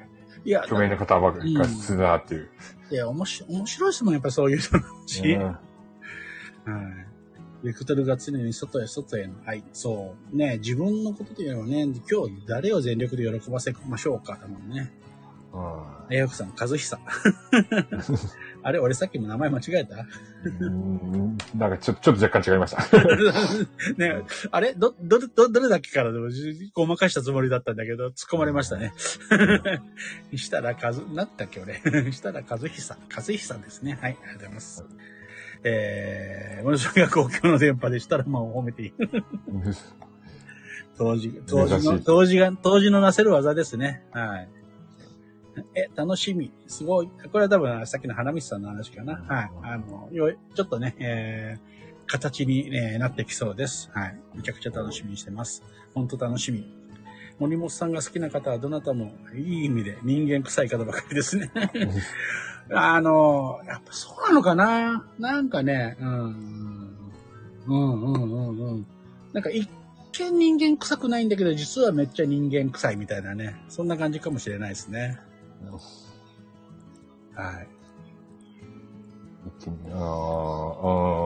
[0.45, 2.49] いや、著名な方ばっかりがするなっていう。
[2.91, 5.33] いや、面白い、面白いですもん、やっぱそういうののし。
[5.35, 7.09] うんはい。
[7.63, 9.65] ベクトルが常に外へ外への愛。
[9.73, 10.37] そう。
[10.37, 14.93] ね、自分のことというのはね、今日誰を全力で喜ばせましょうか、だもんね。
[16.11, 16.99] 栄養さん、和久。
[18.63, 20.07] あれ、俺さっきも名前間違えた？
[20.61, 22.83] うんなんかちょちょっと若干違いました。
[23.97, 24.75] ね、あれ？
[24.75, 26.29] ど、どれ、ど、どれだっけからでも、
[26.75, 28.93] ごまかしたつもりだったんだけど、突っ込まれましたね。
[30.35, 31.81] したらかず、なんだっけ俺？
[32.13, 32.97] したら和久。
[33.15, 33.99] 和久ですね。
[34.01, 34.85] はい、ありがとうございます。
[35.65, 38.93] えー、ものすごい公共の電波でしたら、まあ褒めていい。
[40.97, 44.03] 当時、当時の、当時が、当時のなせる技ですね。
[44.13, 44.49] はい。
[45.75, 46.53] え、楽しみ。
[46.67, 47.09] すごい。
[47.33, 49.25] これは多分さっきの花道さんの話かな。
[49.29, 49.51] はい。
[49.63, 53.91] あの、よちょっとね、えー、形に、えーなってきそうです。
[53.93, 54.19] はい。
[54.35, 55.63] めちゃくちゃ楽しみにしてます。
[55.95, 56.79] 本当楽しみ。
[57.39, 61.51] 森本さんが好きな方はどなたもいい意味で人間臭い方ばかりですね。
[62.73, 66.69] あの、やっぱそうなのかななんかね、うん、
[67.67, 68.87] うん、うん、うん、うん。
[69.33, 69.69] なんか一
[70.13, 73.57] 見人間臭くないんだけど、実はめっちゃ人間臭いみたいなね。
[73.69, 75.19] そんな感じかもしれないですね。
[77.35, 77.69] はい。
[79.61, 79.99] 一気にあー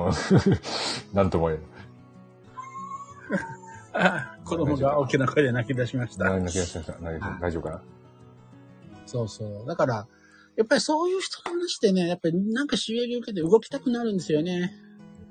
[0.09, 1.61] あー、 なんとも言え
[3.95, 6.25] あ 子供が大きな声で泣き出しました。
[6.25, 6.33] ない。
[6.35, 6.99] 何の気がしました。
[7.01, 7.83] 何大丈夫かな？
[9.07, 9.67] そうそう。
[9.67, 10.07] だから、
[10.57, 14.73] やっぱりそういう人の話ってね、やっぱりなんか収益受けて動きたくなるんですよね。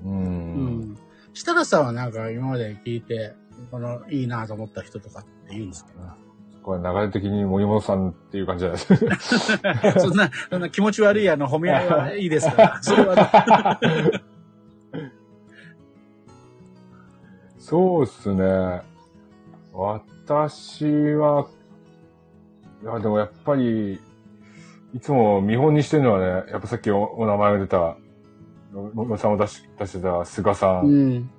[0.03, 0.09] う。
[0.09, 0.97] うんん。
[1.33, 3.35] 設楽さんはなんか今まで聞いて、
[3.69, 6.17] この、いいなと思った人とかって言うんですか？
[6.63, 9.99] これ流れ的に森本さんっていう感じじゃないですか。
[9.99, 12.79] そんな、そんな気持ち悪いあの褒め合いはいいですから。
[12.83, 13.79] それは、
[17.57, 18.81] そうっすね。
[19.73, 21.47] 私は、
[22.83, 23.99] いや、でもやっぱり、
[24.93, 27.95] いつも見本にしてるのはね、やっぱさっきおお名前が出た、
[28.73, 31.29] 野野さんを出し出してた菅さうんん。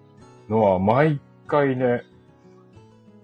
[0.49, 2.03] のは、毎回ね、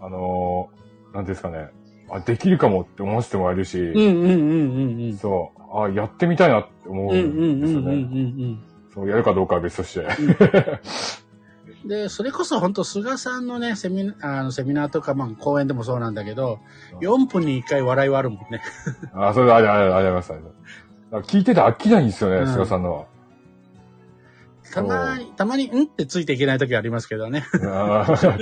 [0.00, 1.70] あのー、なんていうんですかね、
[2.10, 5.16] あ、できるかもって思わせてもらえるし、うんうんうんうんうん。
[5.16, 7.86] そう、あ、やってみたいなって思ううんですよね。
[7.86, 10.06] うんうんそう、やるかどうかは別として。
[11.84, 11.88] うん。
[11.88, 16.60] で、それこそ本当菅さんのね、セミナー、あのセミナーとか、まあ講演でもそうなんだけど、
[17.00, 18.62] 4分に1回笑いはあるもんね。
[19.14, 23.06] あ、それあれ、あれ、あります、あ聞いてて飽きないんですよね、うん菅さんのは。
[24.72, 27.44] たまに、たまに、うんってついていけない時ありますけどね。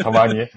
[0.02, 0.48] たまに。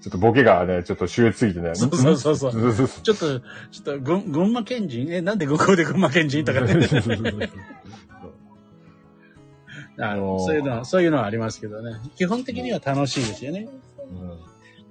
[0.00, 1.74] ちょっとボケがね、ちょっと秀逸すぎてね。
[1.74, 5.12] そうそうそうそうちょっと、ちょっと、群群馬県人？
[5.12, 6.74] え、なんで群馬で群馬県人とかね。
[10.02, 11.98] あのそういうのは、そういうのはありますけどね。
[12.16, 13.68] 基本的には楽しいですよね。
[14.10, 14.30] うん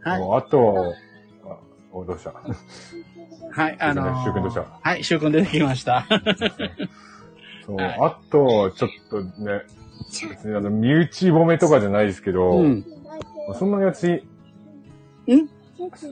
[0.01, 0.21] はい。
[0.37, 0.95] あと、
[1.43, 1.57] あ
[1.91, 2.31] おどうした？
[2.31, 4.65] はい、あのーシュウ君どうした？
[4.81, 6.05] はい、シュウ君出てきました。
[7.65, 9.63] そう、はいあと、ちょっとね、
[10.29, 12.85] 別にあの、身内褒めとかじゃないですけど、うん。
[13.57, 14.28] そんなに私、ん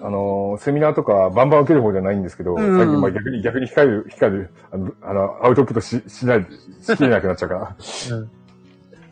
[0.02, 6.48] あの、セミナーとかバンバン受ける方じゃないんですけど、うんうん最近まあ逆に、逆に控える、控える、あの、あのアウトプットし、しない、
[6.82, 7.76] しきれなくなっちゃうから。
[8.16, 8.30] うん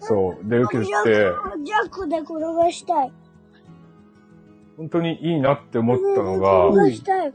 [0.08, 0.50] そう。
[0.50, 1.32] で、受けてて、
[1.63, 3.12] 弱で転がしたい。
[4.78, 7.34] 本当にいいなって思ったのが、転がしたい。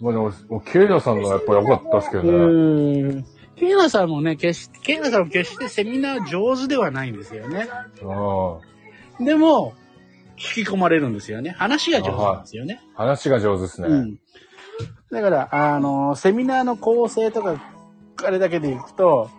[0.00, 2.30] まあでも、もうケイラさんのやっぱ良かったですけどね。
[2.30, 3.24] うん。
[3.56, 7.68] ケイラさんもね、決して、ケイラさんも決してセミナー上手ではないんですよね。
[7.70, 8.58] あ
[9.22, 9.72] でも、
[10.36, 11.54] 引き込まれるんですよね。
[11.58, 12.80] 話が上手なんですよね。
[12.96, 13.88] あ話が上手ですね。
[13.88, 14.18] うん。
[15.10, 17.60] だから、あの、セミナーの構成とか、
[18.24, 19.30] あれだけでいくと、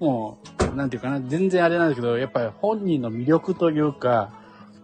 [0.00, 0.38] も
[0.72, 4.32] う、なんていうかな、全然あれなんだけど、やっぱり本人の魅力というか、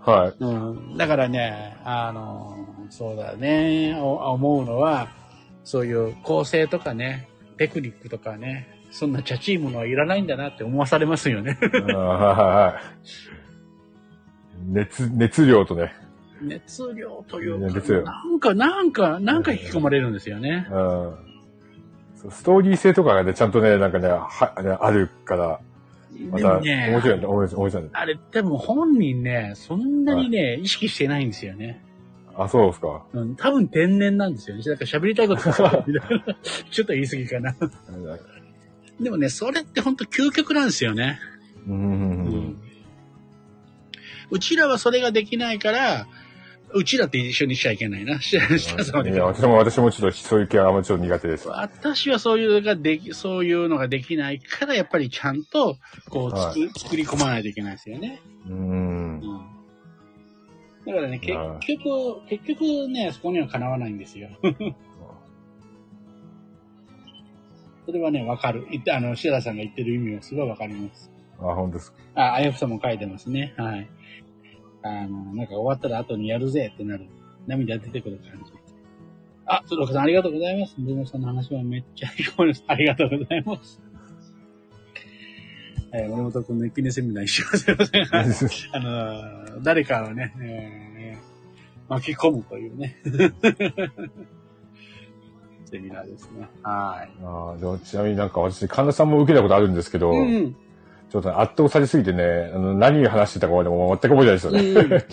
[0.01, 0.35] はい。
[0.41, 0.47] う
[0.95, 2.57] ん、だからね、あの、
[2.89, 5.09] そうだね、お思うのは、
[5.63, 7.29] そういう構成とかね、
[7.59, 11.59] テクニックとかね、そんなチャチいものはいらないんだなって思わされますよね。
[11.95, 13.50] はい。
[14.67, 15.93] 熱、熱量とね。
[16.43, 20.67] 熱量というか、熱量なんか、なんか、なんか引き込まれるんですよね。
[20.71, 21.31] うん。
[22.17, 25.61] そうストーリー性とかがね、ちゃんとね、なんかね、はねあるから、
[26.31, 27.91] また、ね、面白いね、面白い面白いね。
[27.93, 31.83] あれ、でも本人ね、そんなにね、意識してないんですよね。
[32.37, 33.05] あ、そうですか。
[33.13, 34.63] うん、多分天然なんですよね。
[34.63, 35.67] だから喋りたいこと ちょ
[36.85, 37.55] っと言い過ぎかな。
[39.01, 41.19] でもね、それって本当究極なんですよね。
[41.67, 41.75] うん。
[41.75, 42.70] ううん
[44.31, 46.07] うちらはそれができないから、
[46.73, 48.15] うちらって一緒にしちゃいけないな。
[48.15, 48.43] いや、
[49.25, 51.49] 私も、私もちょっとそういう系はあんまちょっと苦手です。
[51.49, 58.21] 私はそういうのができ、そういうのができないから、やっぱりちゃんと、こう、は作作り込まないといけないですよね。
[58.49, 59.25] うんう。
[59.27, 59.41] ん。
[60.87, 64.29] だからね、結はい局、結局ね、そこにはかなわないんですよ。
[67.87, 68.67] それはね、わかる。
[68.71, 71.11] 言って、あの、シ田さんが言ってる意味はすごいわかります。
[71.41, 71.99] あ、本当ですか。
[72.15, 73.55] あ、あやふさんも書いてますね。
[73.57, 73.91] はい。
[74.83, 77.07] あの、なんか終わったら後にやるぜってなる。
[77.47, 78.53] 涙出てくる感じ。
[79.47, 80.75] あ、鶴岡さんありがとうございます。
[80.79, 82.65] 森本さんの話はめっちゃいい声です。
[82.67, 83.81] ありがとうございます。
[85.93, 88.07] えー、森本君の一気にセミナー一緒すいません。
[88.73, 90.91] あの、誰かをね、えー
[91.91, 92.97] 巻き込むというね。
[95.65, 96.49] セミナーですね。
[96.63, 97.11] はい。
[97.21, 100.57] あーでもちなみになんか私、神田さんも受けたことあるんですけど、うん。
[101.11, 105.07] ちょっとね圧倒されすぎてね、あの何話してたか俺も全く覚えてないですよね。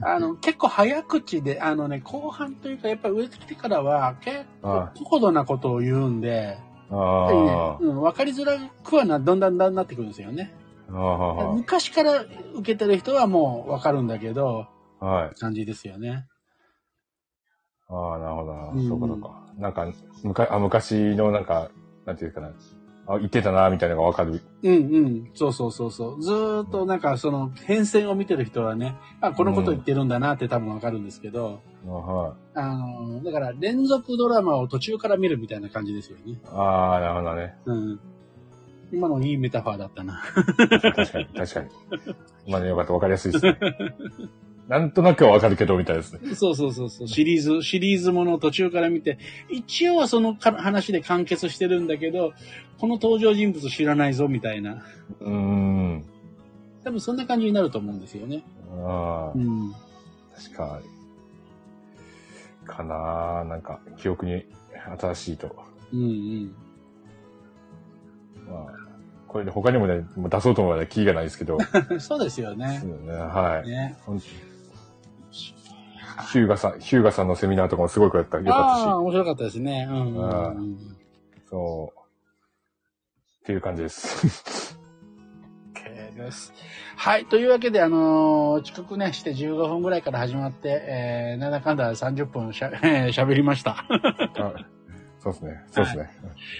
[0.00, 6.58] あの、結構早口で、あのね、後半というか、やっぱり上てきてからは、結構は高度なことを言うんで、
[6.90, 10.54] あやっぱりねあ、うん、分かりづらくはな、だんだんだんなってくるんですよね。
[10.90, 15.34] ーあ昔から受けてる人はもう分かるんだけど、ー、はい。
[15.34, 16.26] 感じですよね。
[17.88, 18.68] ああ、なるほどな。
[18.70, 19.46] うんそうかそうか。
[19.56, 21.70] なんか、むかあ昔のなんか、
[22.04, 22.52] なんていうかな。
[23.08, 24.42] あ、言ってたな、みたいなのがわかる。
[24.62, 25.30] うんうん。
[25.34, 26.22] そうそうそうそう。
[26.22, 36.32] ずーっとなんかその変遷を見てる人はね、あ、このこと言ってるんだなって多分分かるんですけど、あはあの、だから連続ドラマを途中から見るみたいな感じですよね。
[36.32, 36.38] い。
[36.44, 37.54] ああ、なるほどね。
[37.64, 38.00] うん。
[38.92, 40.22] 今のいいメタファーだったな。
[40.34, 41.68] 確かに、確かに。
[42.46, 42.92] まあね、よかった。
[42.92, 43.58] わかりやすいですね。
[44.68, 46.34] なんとなくはわかるけど、みたいですね。
[46.34, 47.08] そうそうそうそう。
[47.08, 52.34] シリーズ、シリーズものを途中から見て、一応はそのか話で完結してるんだけど、
[52.78, 54.84] この登場人物知らないぞみたいな。
[55.20, 56.04] うーん。
[56.84, 58.42] 多分そんな感じになると思うんですよね。
[58.84, 59.72] ああう、ん。
[60.36, 62.66] 確かに。
[62.66, 64.44] かななんか、記憶に
[65.00, 65.56] 新しいと。
[65.94, 66.54] うんうん。
[68.46, 68.88] まあ、
[69.26, 71.58] これで他にもね、出そうと思えばキリがないですけど。
[71.98, 72.86] そうですよねそ。
[72.86, 73.68] うね、はい。
[73.68, 73.96] ね。
[75.30, 78.88] ヒューガさん、ヒューガさんのセミナーとかもすごくよかったよかああ、ったし。
[78.94, 79.86] 面白かったですね。
[79.88, 80.96] うんうんうん。
[81.48, 81.98] そう。
[83.42, 84.76] っていう感じです。
[85.74, 86.52] OK です。
[86.96, 87.26] はい。
[87.26, 93.86] というわけで、あのー遅刻ね、して15分ぐらいから始まって、えー、なんだかんだ30分しゃ、えー喋りました。
[93.88, 94.52] あ
[95.20, 95.64] そうですね。
[95.70, 96.10] そうですね。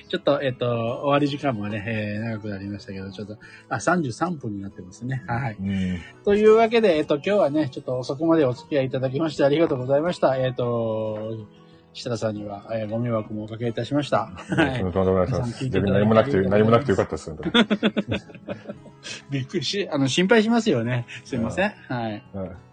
[0.08, 5.22] ちょっと、えっ、と、終わり時間もね、えー長くなりましたけど、ちょっと、あ、33分になってますね。
[5.26, 5.56] はい。
[5.60, 6.00] うん。
[6.24, 10.36] というわけで、えっ、と、今日はね、ちょっと遅くまでお付き合いいただきましてありがとうございました。
[10.36, 11.46] えっ、と、
[11.94, 14.26] 設楽さんには、えーご迷惑もおかけいたしました。
[14.26, 15.68] はいとんでもないです。
[15.70, 17.34] 何もなくて、何もなくてよかったです。
[19.30, 21.06] びっくりし、あの、心配しますよね。
[21.24, 21.70] すいません。
[21.88, 22.22] はい。
[22.34, 22.67] はい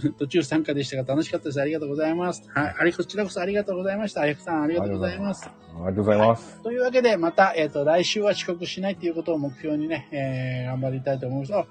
[0.18, 1.60] 途中参加でしたが楽しかったです。
[1.60, 2.42] ありがとうございます。
[2.54, 2.74] はい。
[2.78, 4.22] あれ、こちらこそありがとうございました。
[4.22, 5.48] あやふさん、ありがとうございます。
[5.48, 6.60] ありがとうございます。
[6.62, 11.54] というわけで、また、えっ、と、来週は遅刻しないということを目標にね、えー、頑張りたいと思います。
[11.54, 11.66] あ、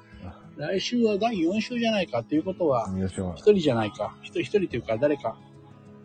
[0.58, 2.90] 来週は第4週じゃないかということは、
[3.36, 4.16] 一人じゃないか。
[4.22, 5.38] 一人一人というか、誰か、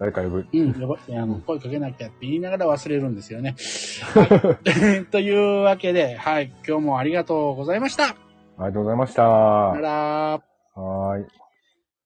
[0.00, 0.46] 誰か呼ぶ。
[0.50, 3.54] うん、呼ばあの、声かけなきゃって言いながら忘れるんですよね。
[4.14, 8.04] はい、 というわけで、はい、今日もありがとうございました。
[8.04, 8.16] あ
[8.60, 9.16] りがとうございました。
[9.16, 10.40] さよはなら。
[10.74, 11.49] ーい。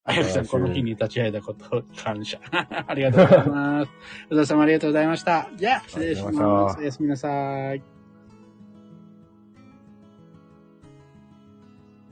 [0.06, 2.38] あやふさん、この日に立ち会えたことを感謝。
[2.86, 3.90] ありがとうございます。
[4.30, 5.48] 小田さんもありがとうございました。
[5.56, 6.78] じゃあ、失礼します。
[6.78, 7.93] おやすみなさい。